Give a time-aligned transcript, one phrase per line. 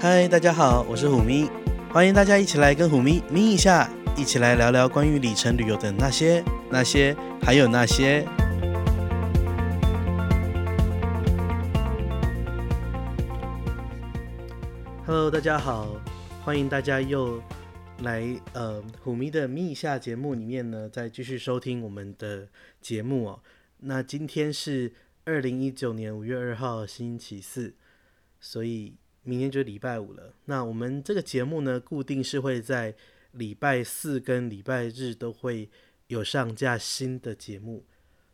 [0.00, 1.50] 嗨，大家好，我是虎咪，
[1.92, 6.40] 欢迎大家一起来跟虎咪咪一下，一起来聊聊关于里程旅游的那些、
[6.70, 8.24] 那些，还有那些。
[15.04, 15.96] Hello，大家好，
[16.44, 17.42] 欢迎大家又
[18.02, 18.22] 来
[18.52, 22.46] 呃虎咪的咪一下节目里面呢，再继续收听我们的
[22.80, 23.40] 节目哦。
[23.78, 24.92] 那今天是
[25.24, 27.74] 二零一九年五月二号星期四，
[28.38, 28.94] 所以。
[29.28, 30.32] 明天就礼拜五了。
[30.46, 32.94] 那我们这个节目呢，固定是会在
[33.32, 35.68] 礼拜四跟礼拜日都会
[36.06, 37.84] 有上架新的节目，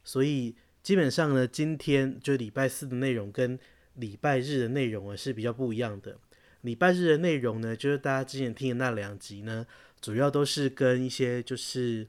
[0.04, 0.54] 所以
[0.84, 3.58] 基本上呢，今天就礼拜四的内容跟
[3.94, 6.16] 礼拜日的内容啊是比较不一样的。
[6.60, 9.66] 礼拜日的内容呢，就是大家之前听的那两集呢，
[10.00, 12.06] 主要都是跟一些就是，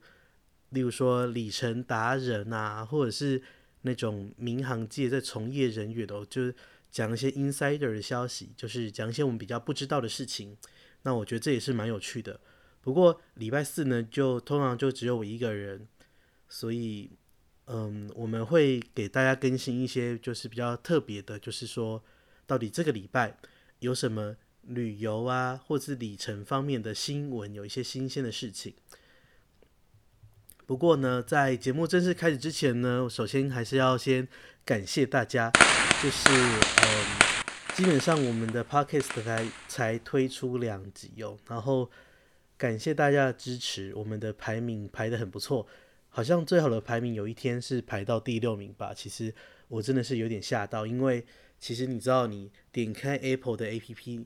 [0.69, 3.41] 例如说里程达人啊，或者是
[3.81, 6.53] 那种民航界在从业人员的，就是。
[6.95, 10.55] 讲一些 insider 的消息，就是讲一些我们比较不知道的事情。
[11.01, 12.39] 那我觉得这也是蛮有趣的。
[12.79, 15.89] 不过礼拜四呢，就通常就只有我一个人，
[16.47, 17.11] 所以
[17.65, 22.01] 嗯，我们会给大家更新一些就是比较特别的，就是说
[22.47, 23.37] 到底这个礼拜
[23.79, 28.73] 有什么旅游啊，或是里程方面的新闻，有一些新鲜的事情。
[30.65, 34.27] 不过呢，在节目正式开始之前呢，首先还是要先
[34.63, 35.51] 感谢大家。
[36.03, 41.89] 就是嗯，基本上我们的 podcast 才才推出两集哦，然后
[42.57, 45.65] 感谢大家的支持，我们的排名排得很不错，
[46.09, 48.93] 好像最好的排名有一天是排到第六名吧。
[48.93, 49.33] 其实
[49.67, 51.25] 我真的是有点吓到，因为
[51.59, 54.25] 其实你知道，你点开 Apple 的 APP，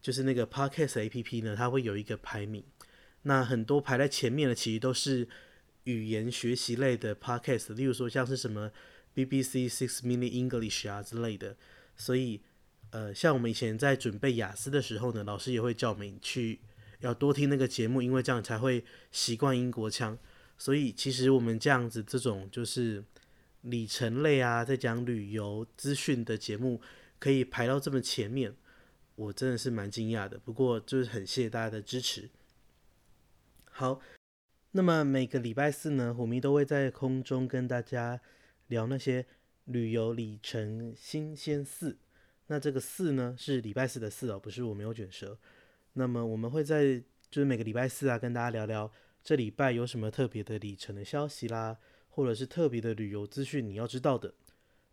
[0.00, 2.64] 就是那个 podcast APP 呢，它会有一个排名，
[3.22, 5.28] 那很多排在前面的其实都是
[5.84, 8.70] 语言学习类的 podcast，例如说像是什么。
[9.12, 11.56] BBC Six Minute English 啊之类的，
[11.96, 12.40] 所以
[12.90, 16.60] 呃，像我们以前在准备雅思的时候呢，老师也会叫我们去
[17.00, 20.16] 要多听那个节目，因为这样才会习惯英国腔。
[20.56, 23.04] 所以其实我们这样子这种就是
[23.62, 26.80] 里程类啊，在讲旅游资讯的节目，
[27.18, 28.54] 可以排到这么前面，
[29.16, 30.38] 我真的是蛮惊讶的。
[30.38, 32.30] 不过就是很谢谢大家的支持。
[33.64, 34.00] 好，
[34.72, 38.20] 那么每个礼拜四呢，虎咪都会在空中跟大家。
[38.70, 39.26] 聊那些
[39.64, 41.98] 旅游里程新鲜事，
[42.46, 45.36] 那这个四呢是礼拜四的四哦，不是我没有卷舌。
[45.94, 48.88] 那么我们会在就是每个礼拜四啊，跟大家聊聊
[49.24, 51.78] 这礼拜有什么特别的里程的消息啦，
[52.10, 54.34] 或者是特别的旅游资讯你要知道的。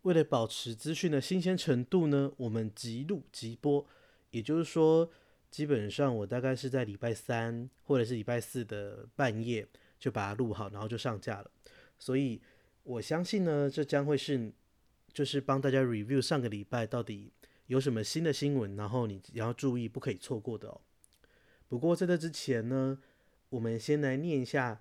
[0.02, 3.86] 为了保持资讯的新鲜程度呢，我们即录即播，
[4.32, 5.08] 也就是说，
[5.50, 9.66] 基本上我大概是在礼拜三或者是礼拜四的半夜
[9.98, 11.50] 就把它录好，然后就上架了，
[11.98, 12.40] 所以。
[12.84, 14.50] 我相信呢，这将会是
[15.12, 17.30] 就是帮大家 review 上个礼拜到底
[17.66, 20.80] 有什么新的新闻，然后你要注意不可以错过的哦。
[21.68, 22.98] 不过在这之前呢，
[23.50, 24.80] 我们先来念一下，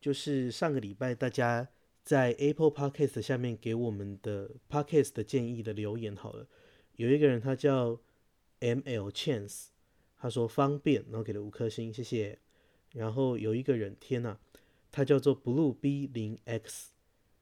[0.00, 1.66] 就是上个礼拜大家
[2.04, 6.46] 在 Apple Podcast 下面给我们的 Podcast 的建议的留言好了。
[6.94, 8.00] 有一个人他叫
[8.60, 9.70] ML Chance，
[10.24, 12.38] 他说方便，然后给了五颗星，谢谢。
[12.94, 14.38] 然后有一个人，天呐，
[14.90, 16.92] 他叫做 Blue B 零 X。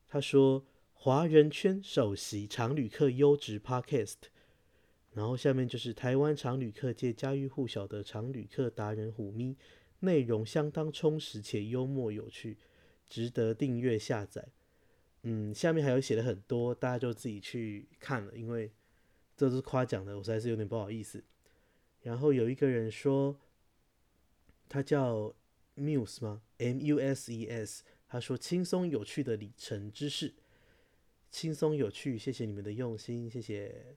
[0.09, 4.17] 他说：“华人圈首席常旅客优质 Podcast，
[5.13, 9.57] 然后下面就是台湾常旅客界家喻户晓的常旅客达人虎咪，
[10.01, 12.59] 内容相当充实且幽默有趣，
[13.09, 14.49] 值得订阅下载。”
[15.23, 18.73] 嗯，下面还有写的很多，大家就自己去看了，因为
[19.37, 21.23] 这是夸奖的，我实在是有点不好意思。
[22.03, 23.39] 然后有一个人说，
[24.69, 25.35] 他叫
[25.77, 27.85] Muse 吗？M U S E S。
[28.09, 30.35] 他说：“轻松有趣的里程知识，
[31.31, 33.97] 轻松有趣，谢谢你们的用心，谢谢。”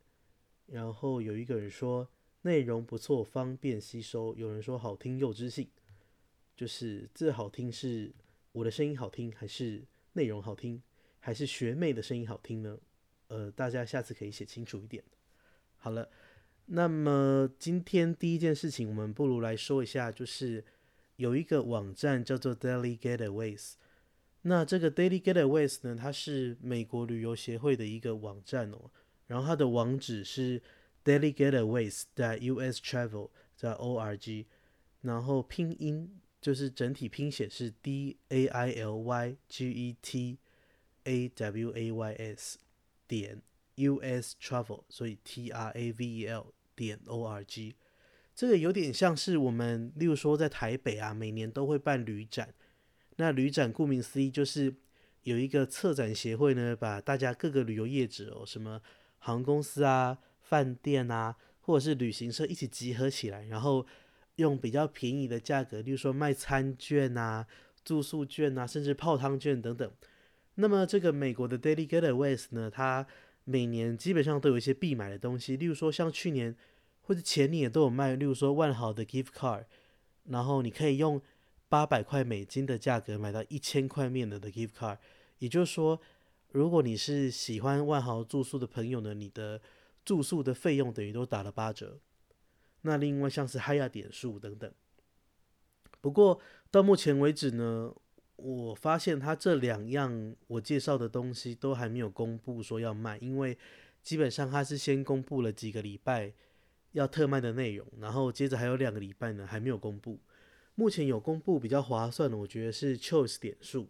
[0.67, 2.07] 然后有一个人说
[2.43, 5.69] ：“内容不错，方便吸收。”有人说：“好听又知性。”
[6.55, 8.13] 就是这好听是
[8.53, 9.83] 我的声音好听，还是
[10.13, 10.81] 内容好听，
[11.19, 12.79] 还是学妹的声音好听呢？
[13.27, 15.03] 呃，大家下次可以写清楚一点。
[15.75, 16.09] 好了，
[16.67, 20.63] 那么今天第一件事情，我们不如来说一下，就是
[21.17, 23.73] 有一个网站叫做 Daily Getaways。
[24.41, 28.91] 那这个 Daily Getaways 呢，它是美国旅游协会的一个网站哦，
[29.27, 30.61] 然后它的网址是
[31.03, 34.45] Daily Getaways 在 US Travel 在 org，
[35.01, 40.39] 然后拼音就是整体拼写是 D A I L Y G E T
[41.03, 42.57] A W A Y S
[43.07, 43.41] 点
[43.75, 47.73] US Travel，所以 T R A V E L 点 org，
[48.35, 52.53] 这个有点像是我们，例如说在台北啊，每年都会办旅展。
[53.17, 54.75] 那旅展顾名思义就是
[55.23, 58.81] 有一个策展协会呢，把大家各个旅游业者哦，什么
[59.19, 63.87] 航空公司啊、饭店啊，或者是旅行社一起集合起来，然后
[64.35, 67.47] 用比较便宜的价格，例如说卖餐券啊、
[67.85, 69.89] 住宿券啊，甚至泡汤券等等。
[70.55, 73.07] 那么这个美国的 Daily Getaways 呢，它
[73.45, 76.55] 每年基本上都有一些必买的东西，例如说像去年
[77.01, 79.65] 或者前年也都有卖，例如说万豪的 Gift Card，
[80.25, 81.21] 然后你可以用
[81.69, 84.97] 八百块美金的价格买到一千块面额的 Gift Card，
[85.39, 86.01] 也就是说，
[86.51, 89.61] 如果你是喜欢万豪住宿的朋友呢，你的
[90.03, 91.99] 住宿的费用等于都打了八折，
[92.81, 94.71] 那另外像是 haya 点数等等。
[96.01, 96.39] 不过
[96.69, 97.93] 到目前为止呢，
[98.35, 103.57] 我发现他这两样我介绍的东西都还没有公布说要卖，因为
[104.01, 106.33] 基本上他是先公布了几个礼拜
[106.91, 110.19] 要特卖的内容，然后接着还有两个礼拜呢还没有公布。
[110.75, 113.87] 目前有公布比较划算的，我觉得是 Choice 点数，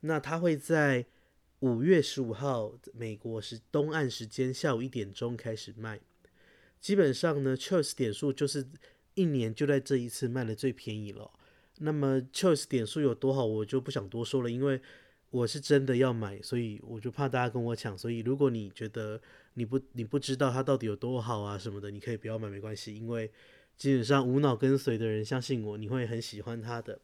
[0.00, 1.06] 那他会在。
[1.60, 5.98] 五月十五号，美国是东岸时间下午一点钟开始卖。
[6.78, 8.66] 基本上呢，Choice 点数就是
[9.14, 11.32] 一年就在这一次卖的最便宜了。
[11.78, 14.80] 那么 Choice 点数有多好，我就不想多说了，因为
[15.30, 17.96] 我是真的要买，所以我就怕大家跟我抢。
[17.96, 19.20] 所以如果你觉得
[19.54, 23.30] 你不你不知道它到底有多好啊什么的，你可以不要买，没关系，因为
[23.76, 27.00] 基本上无脑跟随的人，相信我，你会很喜欢它的。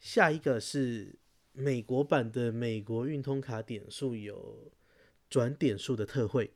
[0.00, 1.18] 下一个是。
[1.54, 4.72] 美国版的美国运通卡点数有
[5.28, 6.50] 转点数的特惠，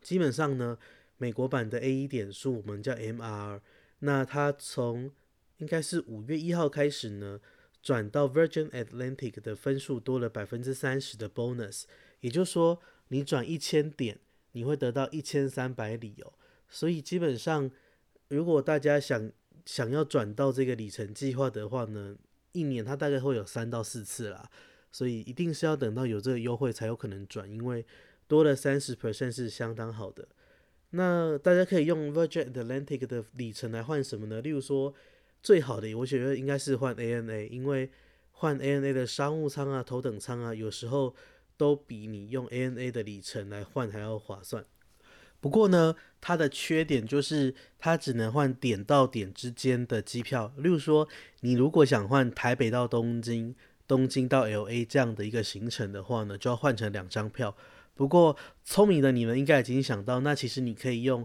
[0.00, 0.78] 基本上呢，
[1.18, 3.60] 美国版的 A 一点数我们叫 MR，
[3.98, 5.10] 那它从
[5.58, 7.40] 应该是五月一号开始呢，
[7.82, 11.84] 转到 Virgin Atlantic 的分数多了百分之三十的 bonus，
[12.20, 14.18] 也就是说你转一千点，
[14.52, 16.32] 你会得到一千三百里哦，
[16.68, 17.70] 所以基本上
[18.28, 19.30] 如果大家想
[19.64, 22.16] 想要转到这个里程计划的话呢。
[22.52, 24.50] 一年它大概会有三到四次啦，
[24.90, 27.84] 所以一定是要等到有这个优惠才有可能转，因为
[28.26, 30.26] 多了三十 percent 是相当好的。
[30.92, 34.40] 那大家可以用 Virgin Atlantic 的里程来换什么呢？
[34.40, 34.94] 例如说，
[35.42, 37.90] 最好的我觉得应该是换 ANA，因为
[38.32, 41.14] 换 ANA 的商务舱啊、头等舱啊，有时候
[41.56, 44.64] 都比你用 ANA 的里程来换还要划算。
[45.38, 50.52] 不过呢，它的缺点就是它只能换点到点之间的机票。
[50.56, 51.06] 例如说，
[51.40, 53.54] 你如果想换台北到东京、
[53.86, 57.54] 东京到 LA 这样的一个行程的话呢，就要换成两张票。
[57.94, 61.24] 不过聪明的你们应该已经想到，那其实你可以用，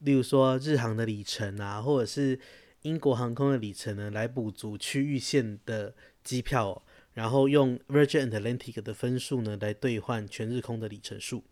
[0.00, 2.38] 例如说日航的里程啊，或者是
[2.82, 5.94] 英国航空的里程呢，来补足区域线的
[6.24, 6.82] 机票，
[7.12, 11.44] 然后用 Virgin Atlantic 的分数呢来兑换全日空的里程数。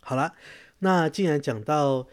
[0.00, 0.34] 好啦。
[0.82, 2.06] 那既然讲到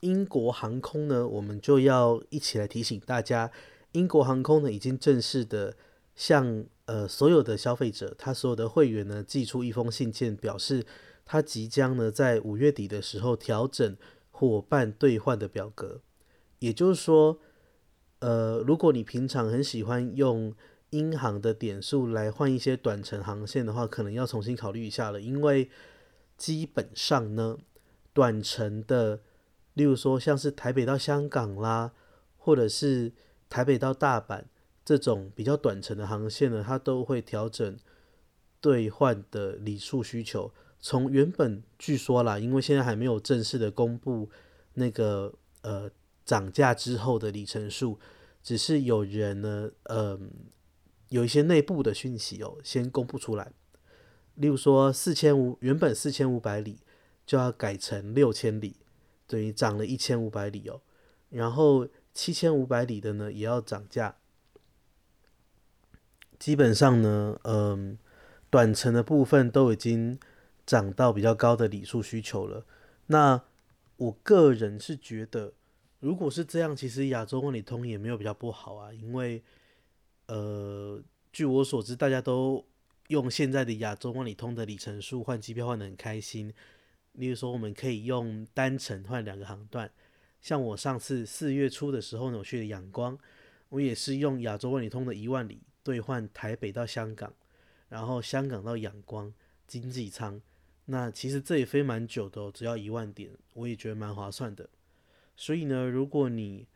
[0.00, 3.50] 英国航空呢，我们就要一起来提醒大家，
[3.92, 5.74] 英国航空呢已经正式的
[6.14, 10.84] 向呃所有的消费者，他所有的会员呢寄出一封信件，表示
[11.24, 13.96] 他即将呢在五月底的时候调整
[14.30, 16.02] 伙伴兑换的表格。
[16.58, 17.38] 也就是说，
[18.20, 20.54] 呃，如果你平常很喜欢用
[20.90, 25.70] 英航的点数来换一些短程航线的话，可能要重新考虑一下了，因为
[26.36, 27.58] 基本上呢。
[28.14, 29.22] 短程的，
[29.72, 31.90] 例如说像是台北到香港啦，
[32.38, 33.10] 或者是
[33.50, 34.44] 台北到大阪
[34.84, 37.76] 这种比较短程的航线呢，它都会调整
[38.60, 40.52] 兑换的里数需求。
[40.78, 44.30] 从原本据说啦，因为现在还没有正式的公布
[44.74, 45.90] 那个呃
[46.24, 47.98] 涨价之后的里程数，
[48.42, 50.30] 只是有人呢，嗯、
[51.08, 53.52] 有一些内部的讯息哦，先公布出来。
[54.34, 56.78] 例如说四千五，原本四千五百里。
[57.26, 58.76] 就要改成六千里，
[59.26, 60.82] 等于涨了一千五百里哦。
[61.30, 64.18] 然后七千五百里的呢，也要涨价。
[66.38, 67.96] 基本上呢，嗯，
[68.50, 70.20] 短程的部分都已经
[70.66, 72.66] 涨到比较高的里数需求了。
[73.06, 73.42] 那
[73.96, 75.54] 我个人是觉得，
[76.04, 78.92] 如果是这样，其实亚洲万里通也没有比较不好啊。
[78.92, 79.42] 因为，
[80.26, 82.62] 呃，据我所知，大家都
[83.08, 86.52] 用现在的亚洲万里通的里程数换机票换得很开心。
[87.12, 89.90] 例如说，我们可以用单程换两个航段，
[90.42, 93.18] 像我上次四月初的时候呢，我去了仰光，
[93.70, 97.32] 我也是用亚洲万里通的一万里兑换台北到香港，
[97.88, 99.32] 然后香港到仰光
[99.66, 100.38] 经济舱，
[100.84, 104.68] 那其实这也飞蛮久的哦，只要一万点，我也觉得蛮划算的。
[105.36, 106.66] 所以呢，如果你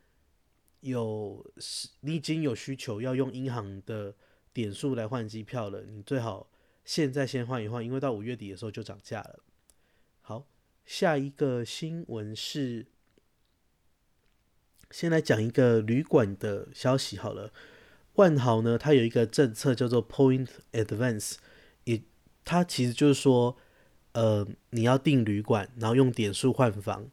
[0.80, 1.44] 有
[2.00, 4.14] 你已经有需求要用银行的
[4.52, 6.48] 点数来换机票了，你最好
[6.84, 9.40] 现在先换一换，因为到五月底的时候就涨价了。
[10.20, 10.46] 好，
[10.86, 12.86] 下一个新闻是，
[14.90, 17.52] 先来讲一个旅馆的消息好了。
[18.14, 21.36] 万豪呢，它有一个政策叫做 Point Advance，
[21.84, 22.02] 也
[22.44, 23.56] 它其实就是说，
[24.12, 27.08] 呃，你要订旅馆，然后用点数换房，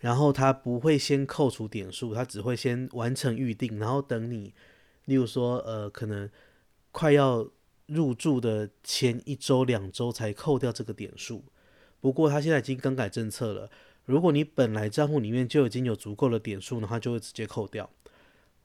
[0.00, 4.52] 然后他不会先扣除点数，他只会先完成预订，然后等你，
[5.04, 6.28] 例如说，呃，可能
[6.90, 7.48] 快要
[7.86, 11.44] 入住的前一周、两周才扣掉这个点数。
[12.00, 13.70] 不过他现在已经更改政策了，
[14.06, 17.90] 如果你本来账户里面就已经有足够的点数，那他就会直接扣掉。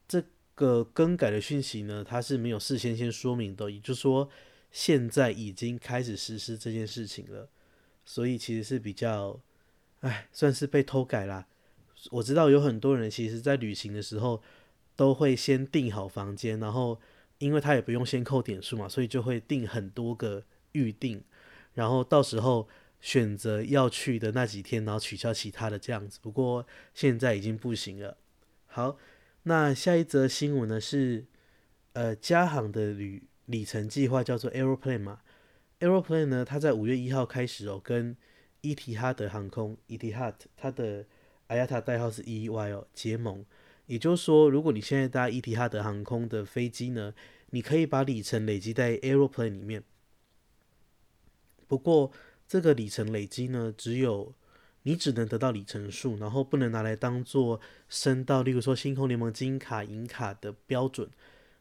[0.08, 0.24] 这
[0.56, 4.30] 个更改的讯息呢，他是没有事先先说明的，也就是说，
[4.72, 7.50] 现在已经开始实施这件事情了。
[8.06, 9.38] 所以其实是比较，
[10.06, 11.48] 哎，算是被偷改啦。
[12.12, 14.40] 我知道有很多人其实，在旅行的时候
[14.96, 17.00] 都会先订好房间，然后
[17.40, 20.44] 因为他也不用先扣点数嘛，所以就会订很多个
[20.74, 21.24] 预订，
[21.74, 22.70] 然后到时候
[23.02, 26.20] 选择要去的那几天，然后取消其他的这样子。
[26.22, 28.16] 不过现在已经不行了。
[28.68, 29.00] 好，
[29.44, 31.26] 那下一则新闻呢是，
[31.94, 35.22] 呃，加航的旅里程计划叫做 Aeroplane 嘛。
[35.80, 38.16] Aeroplane 呢，它在五月一号开始哦，跟
[38.65, 41.05] 伊提哈德航空 （Etihad） 它的
[41.48, 43.45] IATA 代号是 EY 哦结盟。
[43.86, 47.13] 也就是说，如果你现在搭伊提哈德航空的飞机呢，
[47.51, 49.84] 你可以把里程累积在 Aeroplane 里面。
[51.67, 52.12] 不过，
[52.48, 54.34] 这个里程累积呢，只有
[54.81, 61.07] 你只能得到里程数，然后不能拿来当做升到，例如说星空联盟金卡、银卡的标准。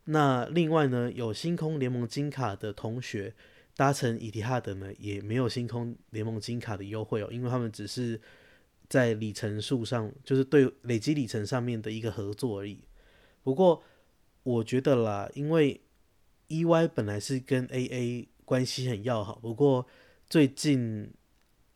[0.04, 3.34] 那另外呢，有星空联盟金卡的同学。
[3.76, 8.21] 搭乘伊提哈德呢，也没有星空联盟金卡的优惠哦，因为他们只是
[8.88, 12.85] 在里程数上，就是对累积里程上面的一个合作而已。
[13.43, 13.83] 不过
[14.45, 15.81] 我觉得啦，因为
[16.49, 19.87] EY 本来是跟 AA 关系很要好，不过
[20.28, 21.12] 最近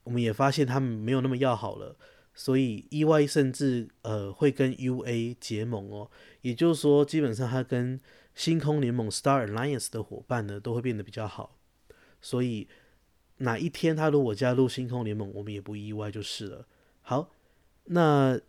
[0.04, 1.96] 我们也发现他们没有那么要好了，
[2.32, 6.10] 所以 EY 甚至呃会跟 UA 结盟哦，
[6.42, 8.00] 也就是说，基本上他跟
[8.34, 11.57] 星空联盟 Star Alliance 的伙伴呢，都会变得比较好。
[12.20, 12.68] 所以
[13.38, 16.66] 哪一天他如果加入星空联盟，我们也不意外就是了。
[17.02, 17.30] 好，
[17.84, 18.40] 那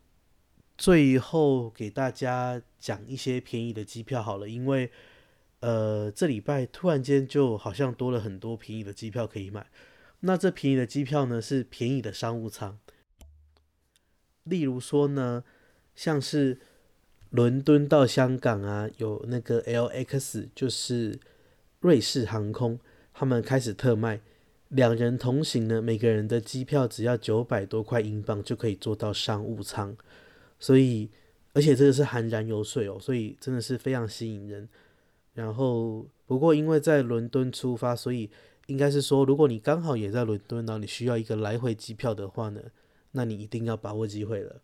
[0.77, 4.89] 最后给大家讲一些便宜的机票好了，因为
[5.59, 9.69] 呃这礼拜突然间就好像多了很多便宜的机票可以买。
[10.21, 12.77] 那这便宜的机票呢，是便宜的商务舱，
[14.43, 15.43] 例如说呢，
[15.95, 16.59] 像是
[17.29, 21.19] 伦敦到香港啊，有那个 LX，就是
[21.79, 22.79] 瑞士航空。
[23.19, 24.21] 他们开始特卖，
[24.69, 29.93] 两人同行呢，每个人的机票只要九百多块英镑就可以坐到商务舱，
[30.57, 31.09] 所以
[31.51, 34.69] 而且这个是含燃油税哦，所以真的是非常吸引人。
[35.33, 38.29] 然后不过因为在伦敦出发，所以
[38.67, 42.61] 应该是说，如果你刚好也在伦敦，然后你需要一个来回机票的话呢，
[43.11, 44.61] 那你一定要把握机会了。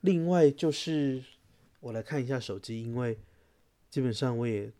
[0.00, 1.22] 另外就是
[1.78, 3.16] 我来看一下手机，因为
[3.88, 4.72] 基本上我也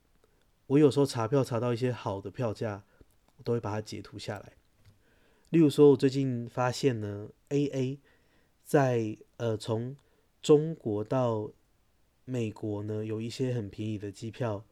[0.67, 2.83] 我有时候查票查到一些好的票价。
[3.37, 4.53] 我都会把它截图下来。
[5.51, 7.99] 例如说，我最近发现呢，AA
[8.65, 9.97] 在呃从
[10.43, 11.51] 中国到
[12.25, 14.65] 美国呢，有一些很便宜的机票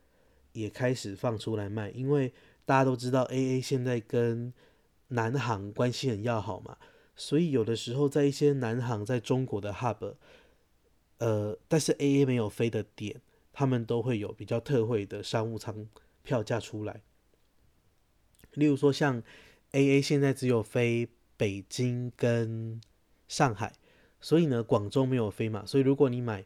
[0.53, 1.91] 也开始放出来卖。
[1.91, 2.33] 因为
[2.65, 4.53] 大家都知道 AA 现在跟
[5.09, 6.77] 南航关系很要好嘛，
[7.15, 10.15] 所以有的时候在一些南航在中国的 hub，
[11.19, 13.21] 呃，但是 AA 没有飞的点，
[13.53, 15.89] 他们都会有比较特惠的商务舱
[16.25, 17.03] 票价出来。
[18.55, 19.23] 例如说，像
[19.73, 22.81] AA 现在只有飞北京跟
[23.29, 23.73] 上海，
[24.21, 25.65] 所以呢，广州没有飞嘛。
[25.67, 26.45] 所以如果你买，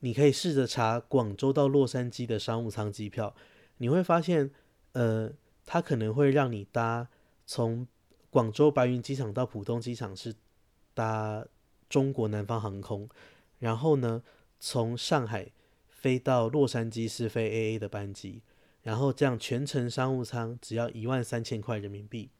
[0.00, 3.34] 你可以试着查广州到洛杉矶的商务舱机票，
[3.78, 4.50] 你会发现，
[4.92, 5.32] 呃，
[5.64, 7.08] 它可能会让你搭
[7.46, 7.86] 从
[8.30, 10.34] 广州白云机场到浦东机场是
[10.92, 11.46] 搭
[11.88, 13.08] 中国南方航空，
[13.60, 14.22] 然后呢，
[14.58, 15.52] 从上海
[15.88, 18.42] 飞到洛杉矶是飞 AA 的班机。
[18.84, 22.30] 然后这样全程商务舱只要一万三千块人民币，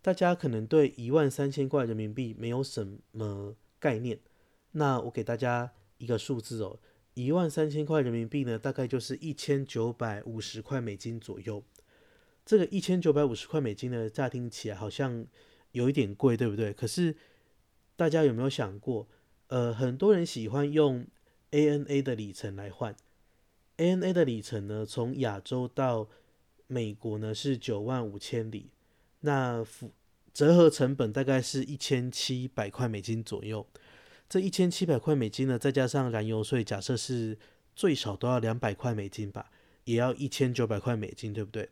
[0.00, 4.18] 大家可能对一万三千块人民币没有什么概念。
[4.72, 6.80] 那我给大家一个数字哦，
[7.12, 11.62] 一万三千块人民币呢，大概就是一千九百五十块美金左右。
[12.46, 15.26] 这个一千九百五十块美金呢，乍听起来好像
[15.72, 16.72] 有一点贵，对不对？
[16.72, 17.14] 可是
[17.94, 19.06] 大家有没有想过，
[19.48, 21.06] 呃，很多人喜欢用
[21.50, 22.96] ANA 的里程来换。
[23.82, 26.08] ANA 的里程呢，从亚洲到
[26.68, 28.70] 美国呢是九万五千里，
[29.20, 29.64] 那
[30.32, 33.66] 折合成本大概是一千七百块美金左右。
[34.28, 37.36] 这一千七百块美金呢，再加上燃油税，假设是
[37.74, 39.50] 最少都要两百块美金吧，
[39.84, 41.68] 也要一千九百块美金，对不对？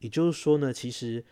[0.00, 1.24] 也就是说呢，其实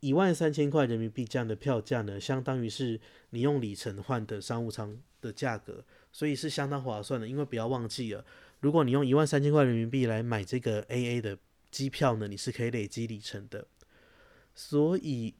[0.00, 2.98] 一万三千块人民币这样的票价呢，相当于是
[3.30, 7.28] 你用里程换的商务舱的价格，所以是相当划算的。
[7.28, 8.24] 因为不要忘记了。
[8.60, 11.38] 如果你用一万三千块人民币来买这个 AA 的
[11.70, 13.66] 机票呢，你是可以累积里程的。
[14.54, 15.34] 所以，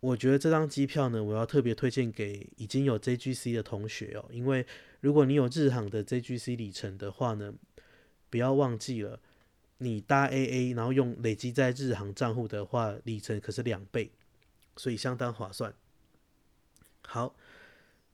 [0.00, 4.66] 我觉得这张机票呢，我要特别推荐给已经有 JGC 的同学哦，因为
[5.00, 7.52] 如果你有日航的 JGC 里程的话呢，
[8.30, 9.20] 不要忘记了，
[9.78, 14.10] 你搭 AA 然后用累积在日航账户的话，里程可是两倍，
[14.76, 15.74] 所以相当划算。
[17.02, 17.36] 好，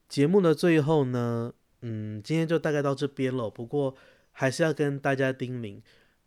[0.08, 3.48] 节目的最后呢，嗯，今天就大概到这边了。
[3.48, 3.94] 不过
[4.40, 5.82] 还是要跟大家叮咛，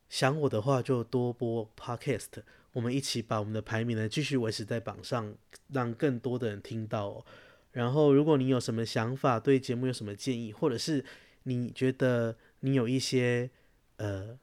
[0.09, 2.43] 想我的话就多播 Podcast。
[2.73, 5.33] 我们一起把我们的排名呢继续维持在榜上，
[5.69, 7.25] 让更多的人听到哦。
[7.71, 11.05] 然后，如果你有什么想法，对节目有什么建议，或者是
[11.43, 13.49] 你觉得你有一些
[13.95, 14.37] 呃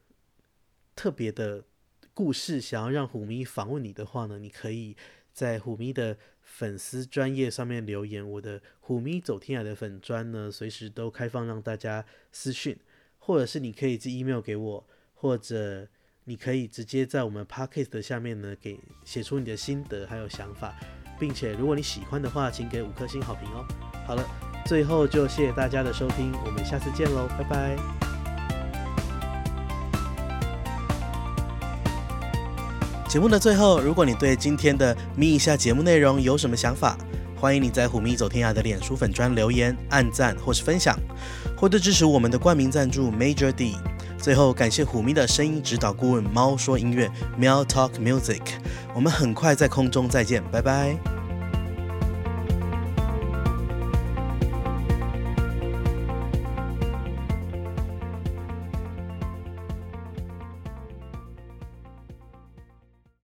[0.96, 1.62] 特别的
[2.14, 4.96] 故事想要让虎咪访问你的话呢，你可以
[5.34, 8.26] 在虎咪的粉丝专页上面留言。
[8.26, 12.74] 我的虎咪走天涯的粉专呢，随时都开放让大家私讯，
[13.28, 15.86] 或者是你可以寄 email 给我，或者。
[16.24, 20.74] 你可以直接在我们 podcast 的下面呢，给写出你的心得还有想法，
[21.18, 23.64] 并且如果你喜欢的话，请给五颗星好评哦。
[24.06, 24.22] 好了，
[24.66, 27.78] 最后就谢谢大家的收听，我们下次见喽，拜拜。
[33.08, 36.94] 节目的最后，如果你对今天的咪一下节目内容有什么想法，
[37.40, 40.98] 欢迎你在虎迷走天涯的脸书粉砖留言、按赞或是分享，
[41.56, 43.76] 获得支持我们的冠名赞助 Major D。
[44.18, 47.08] 最后，感谢虎迷的声音指导顾问猫说音乐
[47.40, 48.42] ，Meow Talk Music。
[48.92, 51.17] 我们很快在空中再见，拜拜。